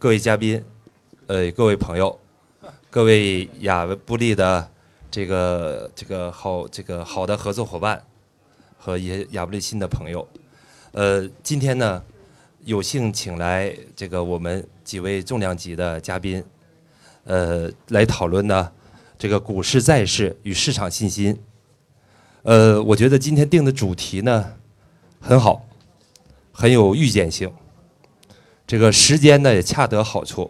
[0.00, 0.64] 各位嘉宾，
[1.26, 2.18] 呃，各位朋友，
[2.88, 4.66] 各位亚布力的
[5.10, 8.02] 这个这个好这个好的合作伙伴
[8.78, 10.26] 和一些亚布力新的朋友，
[10.92, 12.02] 呃，今天呢，
[12.64, 16.42] 有幸请来这个我们几位重量级的嘉宾，
[17.24, 18.72] 呃，来讨论呢
[19.18, 21.38] 这个股市债市与市场信心。
[22.44, 24.54] 呃，我觉得今天定的主题呢
[25.20, 25.68] 很好，
[26.52, 27.52] 很有预见性。
[28.70, 30.48] 这个时间呢也恰得好处。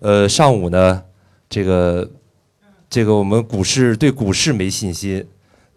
[0.00, 1.02] 呃，上午呢，
[1.48, 2.10] 这个
[2.90, 5.26] 这个我们股市对股市没信心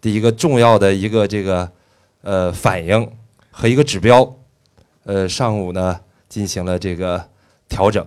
[0.02, 1.72] 的一个重要的一个这个
[2.20, 3.10] 呃反应
[3.50, 4.36] 和一个指标，
[5.04, 5.98] 呃，上午呢
[6.28, 7.26] 进行了这个
[7.70, 8.06] 调整，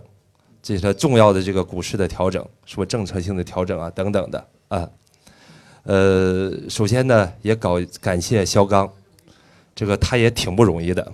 [0.61, 4.87] 这是重要的这个股市的调整，说政策性的调整啊等等的啊。
[5.85, 8.87] 呃，首先呢也搞感谢肖钢，
[9.73, 11.11] 这个他也挺不容易的，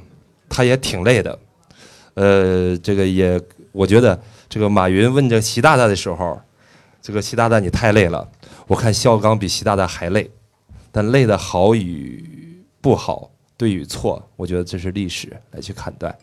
[0.49, 1.39] 他也挺累的。
[2.15, 3.41] 呃，这个也，
[3.71, 6.39] 我觉得这个马云问这习大大的时候，
[7.01, 8.29] 这个习大大你太累了。
[8.67, 10.29] 我看肖钢比习大大还累，
[10.91, 16.15] 但累的好与不好，对与错，我觉得这是历史来去判断。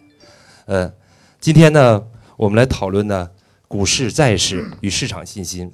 [0.66, 0.92] 呃，
[1.40, 2.00] 今天呢，
[2.36, 3.28] 我们来讨论呢，
[3.66, 5.72] 股市、债市与市场信心。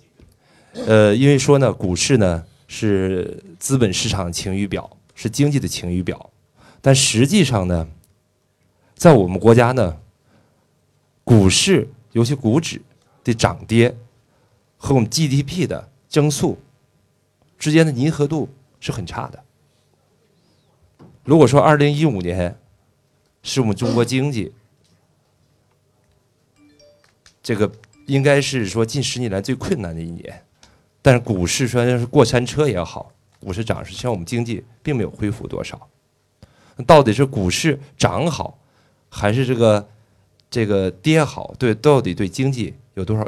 [0.87, 6.31] 呃，因为说呢，股市呢是资本市场晴雨表，是经济的晴雨表，
[6.81, 7.87] 但实际上呢，
[8.95, 9.99] 在我们国家呢。
[11.27, 12.81] 股市，尤其股指
[13.25, 13.97] 的涨跌，
[14.77, 16.57] 和我们 GDP 的增速
[17.59, 19.43] 之间的粘合度是很差的。
[21.25, 22.57] 如果说二零一五年
[23.43, 24.53] 是我们中国经济
[27.43, 27.73] 这个
[28.07, 30.45] 应该是说近十年来最困难的一年，
[31.03, 33.11] 但是股市虽然是过山车也好，
[33.41, 35.89] 股市涨，是像我们经济并没有恢复多少。
[36.87, 38.61] 到底是股市涨好，
[39.09, 39.89] 还是这个？
[40.51, 43.27] 这个跌好，对到底对经济有多少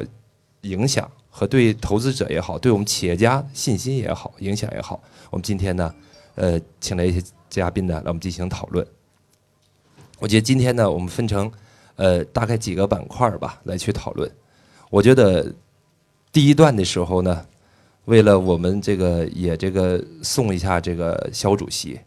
[0.63, 1.11] 影响？
[1.31, 5.95] 和对投资者也好，对我们企业家信心也好，影响也好，我们今天呢，
[6.35, 8.85] 呃，请来一些嘉宾呢，来我们进行讨论。
[10.19, 11.49] 我觉得今天呢，我们分成
[11.95, 14.29] 呃大概几个板块吧，来去讨论。
[14.91, 15.55] 我觉得
[16.33, 17.47] 第一段的时候呢，
[18.07, 22.01] 为了我们这个也这个送一下这个肖主席，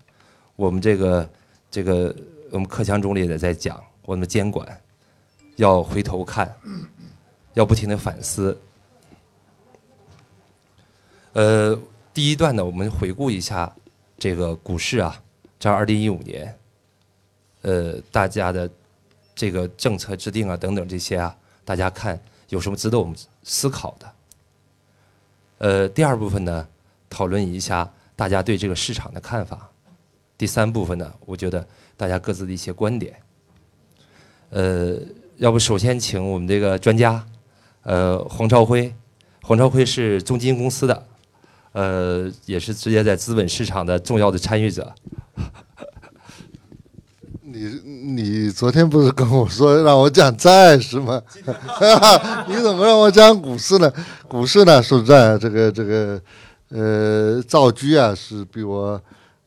[0.58, 1.30] 我们这个
[1.70, 2.14] 这个
[2.50, 4.68] 我们克强总理也在讲我们的监管。
[5.62, 6.52] 要回头看，
[7.54, 8.60] 要不停的反思。
[11.34, 11.80] 呃，
[12.12, 13.72] 第一段呢，我们回顾一下
[14.18, 15.22] 这个股市啊，
[15.60, 16.58] 在二零一五年，
[17.62, 18.68] 呃，大家的
[19.36, 24.14] 这个政策制定啊等等这些啊，大家看有什么值得我们思考的？
[25.60, 26.68] 呃，第二部分呢，
[27.08, 29.70] 讨论一下大家对这个市场的看法。
[30.40, 31.64] 第三部分呢，我觉得
[31.96, 33.16] 大家各自的一些观点。
[34.50, 34.98] 呃。
[35.42, 37.26] 要不首先请我们这个专家，
[37.82, 38.94] 呃，黄朝辉，
[39.42, 41.04] 黄朝辉是中金公司的，
[41.72, 44.94] 呃，也是直接在资本市场的重要的参与者。
[47.42, 47.66] 你
[48.14, 51.20] 你昨天不是跟我说让我讲债是吗？
[52.48, 53.92] 你怎么让我讲股市呢？
[54.28, 56.22] 股市呢，说实在，这个这个，
[56.70, 59.02] 呃，赵居啊是比我。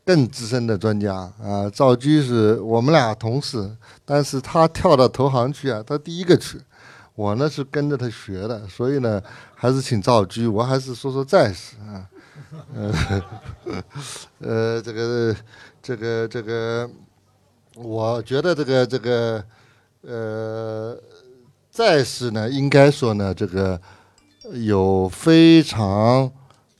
[0.04, 6.60] 更资深的专家啊，赵居是我们俩同事，但是他跳到投行去啊，他第一个去，
[7.14, 9.22] 我呢是跟着他学的，所以呢，
[9.54, 12.06] 还是请赵居，我还是说说债市啊，
[12.76, 12.92] 呃，
[14.40, 15.34] 呃，这个
[15.82, 16.90] 这个这个，
[17.76, 19.44] 我觉得这个这个
[20.02, 20.94] 呃，
[21.70, 23.80] 债市呢，应该说呢，这个
[24.52, 26.30] 有非常。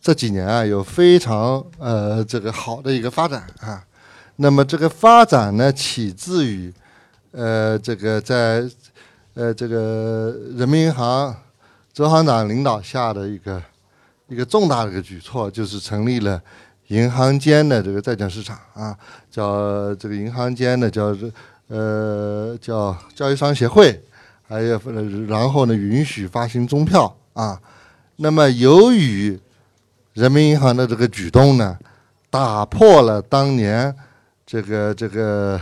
[0.05, 3.83] 这几年啊，有非常呃这个好的一个发展啊，
[4.37, 6.71] 那么这个发展呢，起自于
[7.31, 8.63] 呃这个在
[9.33, 11.35] 呃这个人民银行
[11.95, 13.63] 周行长领导下的一个
[14.29, 16.39] 一个重大的一个举措，就是成立了
[16.89, 18.95] 银行间的这个债券市场啊，
[19.31, 21.17] 叫这个银行间的叫
[21.69, 23.99] 呃叫交易商协会，
[24.47, 24.79] 还有
[25.27, 27.59] 然后呢允许发行中票啊，
[28.17, 29.41] 那么由于
[30.15, 31.77] 人民银行的这个举动呢，
[32.31, 33.93] 打破了当年
[34.47, 35.61] 这个这个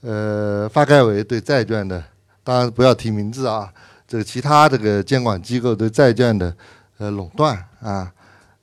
[0.00, 2.02] 呃发改委对债券的，
[2.44, 3.68] 当然不要提名字啊，
[4.06, 6.54] 这个其他这个监管机构对债券的
[6.98, 8.08] 呃垄断啊，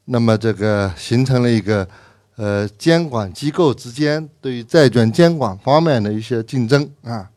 [0.05, 1.85] 那么这个形成了一个
[2.37, 7.29] 呃监管机构之间对于债券监管方面的一些竞争啊，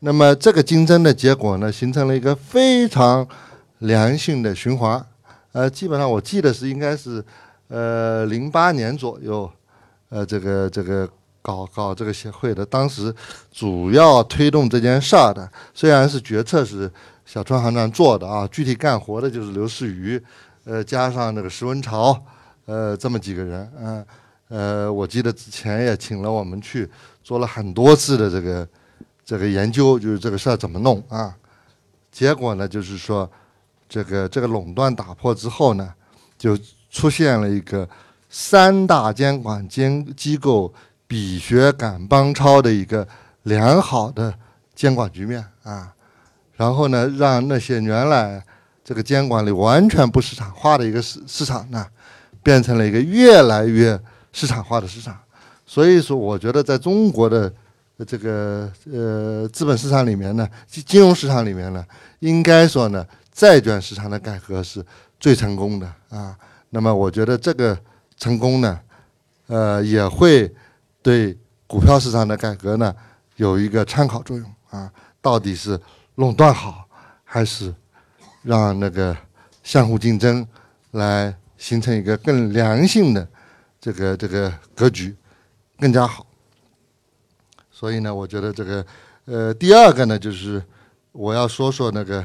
[0.00, 3.24] 那么这个竞争的结果呢，形成了一个非常
[3.78, 5.06] 良性的循环。
[5.52, 7.22] 呃，基本上我记得是应该是，
[7.68, 9.50] 呃，零八年左右，
[10.08, 11.08] 呃，这个这个
[11.42, 13.14] 搞搞这个协会的，当时
[13.50, 16.90] 主要推动这件事儿的，虽然是决策是
[17.26, 20.22] 小川行长做的啊，具体干活的就是刘士余，
[20.64, 22.18] 呃，加上那个石文朝，
[22.64, 24.06] 呃，这么几个人，嗯，
[24.48, 26.88] 呃，我记得之前也请了我们去
[27.22, 28.68] 做了很多次的这个
[29.24, 31.36] 这个研究，就是这个事儿怎么弄啊，
[32.10, 33.30] 结果呢，就是说
[33.92, 35.92] 这个这个垄断打破之后呢，
[36.38, 36.58] 就
[36.90, 37.86] 出现了一个
[38.30, 40.72] 三大监管监机构。
[41.04, 43.06] 比学赶帮超的一个
[43.42, 44.32] 良好的
[44.74, 45.92] 监管局面啊，
[46.54, 48.42] 然后呢，让那些原来
[48.82, 51.86] 这个监管里完全不市场化的一个市市场呢，
[52.42, 54.00] 变成了一个越来越
[54.32, 55.14] 市场化的市场。
[55.66, 57.52] 所以说，我觉得在中国的
[58.06, 61.84] 这个呃资本市场里面呢，金金融市场里面呢，
[62.20, 64.84] 应该说呢，债券市场的改革是
[65.18, 66.38] 最成功的啊。
[66.70, 67.76] 那么，我觉得这个
[68.16, 68.80] 成功呢，
[69.48, 70.54] 呃，也会。
[71.04, 71.36] 对
[71.66, 72.94] 股票市场的改革呢，
[73.34, 74.88] 有一个参考作用啊。
[75.20, 75.76] 到底是
[76.14, 76.88] 垄断好，
[77.24, 77.74] 还是
[78.42, 79.16] 让那个
[79.64, 80.46] 相互竞争
[80.92, 83.26] 来形成一个更良性的
[83.80, 85.12] 这个这个格局，
[85.80, 86.24] 更加好。
[87.72, 88.86] 所以呢，我觉得这个
[89.24, 90.62] 呃，第二个呢，就是
[91.10, 92.24] 我要说说那个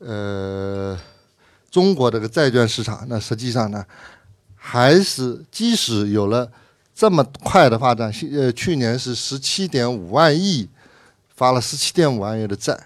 [0.00, 0.98] 呃，
[1.70, 3.84] 中国这个债券市场，那实际上呢，
[4.56, 6.50] 还是即使有了。
[6.92, 10.68] 这么快的发展，呃，去年是十七点五万亿，
[11.34, 12.78] 发了十七点五万亿的债，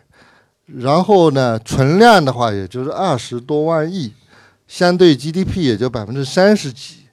[0.66, 4.12] 然后呢，存量的话也就是二十多万亿，
[4.68, 7.06] 相对 GDP 也就百分之三十几。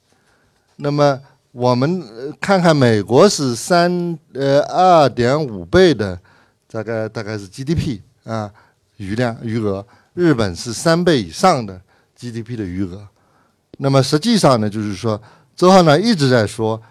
[0.75, 1.19] 那么
[1.51, 2.03] 我们
[2.39, 6.19] 看看美国是三呃二点五倍的，
[6.69, 8.51] 大概大概是 GDP 啊
[9.01, 11.81] 余量余额，日本是三倍以上的
[12.17, 13.07] GDP 的余额。
[13.77, 15.21] 那么实际上呢，就是说
[15.55, 16.81] 周浩呢一直在说。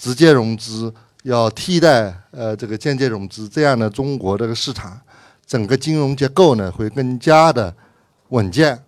[0.00, 0.94] 直接融资
[1.24, 4.96] 要替代呃这个间接融资，这样呢，中国这个市场
[5.44, 7.74] 整个金融结构呢会更加的
[8.28, 8.80] 稳健。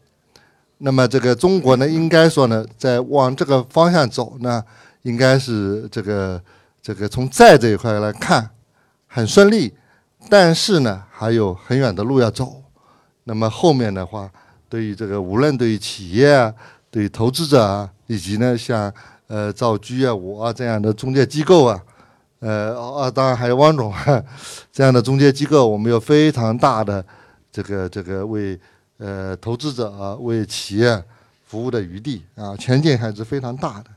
[0.78, 4.62] 那么这个中国呢，应该说呢，在往这个方向走呢，
[5.02, 6.40] 应该是这个
[6.80, 8.48] 这个从债这一块来看
[9.08, 9.74] 很顺利，
[10.28, 12.59] 但是呢还有很远的路要走。
[13.30, 14.28] 那么后面的话，
[14.68, 16.52] 对于这个无论对于企业啊，
[16.90, 18.92] 对于投资者啊，以及呢像。
[19.32, 21.80] 呃，赵居啊，我啊这样的中介机构啊，
[22.40, 23.94] 呃啊，当然还有汪总
[24.72, 27.04] 这样的中介机构，我们有非常大的
[27.52, 28.58] 这个这个为
[28.98, 31.00] 呃投资者啊、为企业
[31.46, 33.90] 服务的余地啊，前景还是非常大的。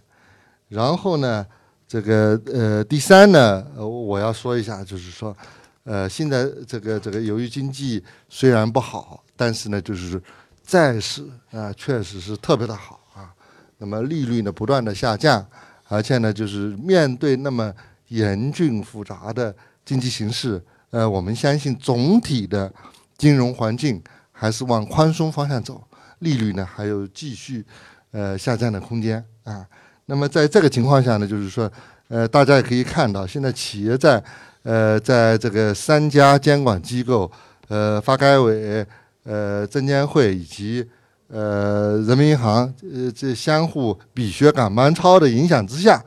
[0.69, 1.43] 然后呢，
[1.87, 5.35] 这个呃第三呢，我要说一下，就是说，
[5.83, 10.21] 呃，现在这个这个由于经济虽然不好，但是呢，就是
[10.65, 13.33] 债市啊，确实是特别的好啊。
[13.77, 15.45] 那么利率呢不断的下降，
[15.87, 17.73] 而且呢就是面对那么
[18.09, 19.53] 严峻复杂的
[19.83, 22.71] 经济形势，呃，我们相信总体的
[23.17, 24.01] 金融环境
[24.31, 25.85] 还是往宽松方向走，
[26.19, 27.65] 利率呢还有继续
[28.11, 29.65] 呃下降的空间啊。
[30.05, 31.71] 那么在这个情况下呢，就是说，
[32.09, 34.23] 呃，大家也可以看到，现在企业在
[34.63, 37.29] 呃在这个三家监管机构，
[37.69, 38.85] 呃，发改委、
[39.23, 40.87] 呃，证监会以及。
[41.29, 45.99] 呃，人民银行呃，这相互比学赶班超的影响之下，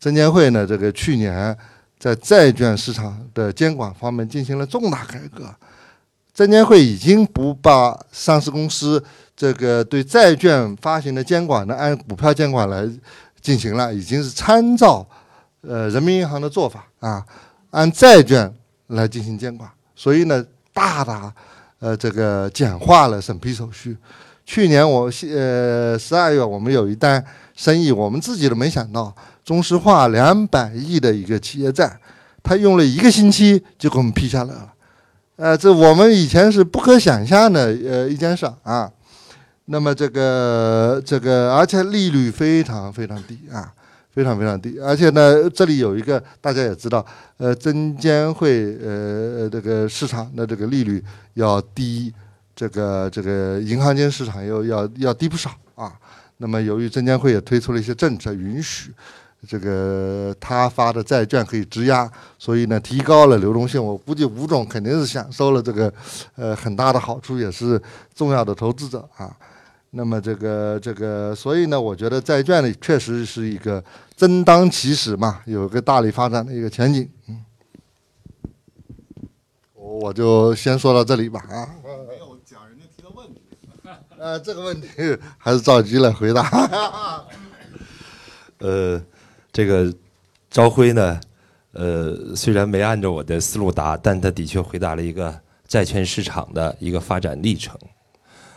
[0.00, 1.56] 证监会呢，这个去年
[2.00, 5.44] 在债券市场的监管方面进行了重大改革。
[6.34, 9.00] 证监会已经不把上市公司
[9.36, 12.88] 这个对债券发行的监管呢按股票监管来
[13.40, 15.06] 进行了，已经是参照
[15.60, 17.24] 呃人民银行的做法啊，
[17.70, 18.52] 按债券
[18.88, 19.70] 来进行监管。
[19.94, 21.32] 所以呢，大大
[21.82, 23.96] 呃这个简化了审批手续。
[24.46, 27.22] 去年我呃十二月我们有一单
[27.54, 29.12] 生意，我们自己都没想到，
[29.44, 31.98] 中石化两百亿的一个企业债，
[32.42, 34.72] 他用了一个星期就给我们批下来了，
[35.36, 38.90] 呃，这我们以前是不可想象的呃一件事啊。
[39.66, 43.72] 那么这个这个，而且利率非常非常低啊，
[44.12, 44.78] 非常非常低。
[44.78, 47.04] 而且呢，这里有一个大家也知道，
[47.38, 51.02] 呃，证监会呃这个市场的这个利率
[51.34, 52.12] 要低。
[52.54, 55.90] 这个这个银行间市场又要要低不少啊。
[56.36, 58.92] 那么由于证监会也推出了一些政策，允许
[59.48, 63.82] 这个他发的债券可以质押，所以呢提高了流动性。
[63.82, 65.92] 我估计吴总肯定是享受了这个
[66.36, 67.80] 呃很大的好处，也是
[68.14, 69.34] 重要的投资者啊。
[69.94, 73.84] 那么这个这个，所以呢，我觉得债券呢确实是一个
[74.16, 77.06] 争当其时嘛，有个大力发展的一个前景。
[77.28, 77.44] 嗯，
[79.74, 81.68] 我就先说到这里吧啊。
[84.18, 84.88] 呃，这个问题
[85.36, 86.48] 还是赵局来回答。
[88.58, 89.02] 呃，
[89.52, 89.92] 这个
[90.50, 91.20] 朝晖呢，
[91.72, 97.76] 呃，虽然没按照我的思路答，但他的确回答了一个债券市场的一个发展历程。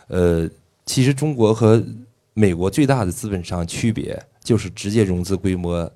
[0.06, 0.48] 呃，
[0.86, 1.84] 其实中国和
[2.32, 5.90] 美国最大的资本上区别就是直接融资规模，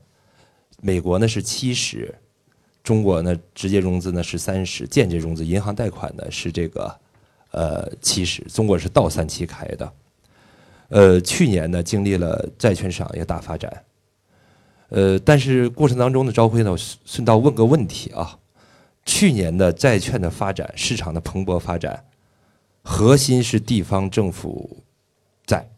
[0.82, 2.14] 美国呢是七十，
[2.82, 6.94] 中国呢直接融资呢是三十，间接融资银行贷款呢是这个
[7.52, 9.92] 呃七十，中国是倒三七开的。
[10.88, 13.84] 呃，去年呢经历了债券市场一个大发展，
[14.88, 18.36] 呃，但是过程当中的朝晖呢，我顺道问个问题啊，
[19.04, 22.02] 去年的债券的发展，市场的蓬勃发展，
[22.92, 24.82] 核心是地方政府
[25.46, 25.70] 债、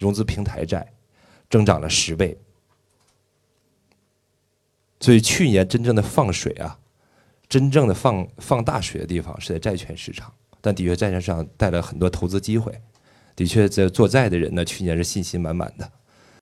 [0.00, 0.92] 融资平台债，
[1.48, 2.36] 增长了十倍，
[4.98, 6.76] 所以去年真正的放水啊，
[7.48, 12.76] 真正的放放大水的地方是在债券市场，但的确债券市场带来很多投资机会。
[13.36, 15.90] 的确，在做债的人呢，去年是信心满满的。